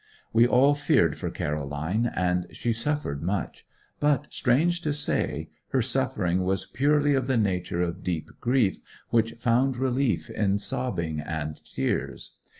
[0.33, 3.67] We all feared for Caroline; and she suffered much;
[3.99, 8.79] but strange to say, her suffering was purely of the nature of deep grief
[9.11, 12.37] which found relief in sobbing and tears.